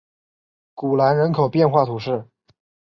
[0.73, 2.25] 古兰人口变化图示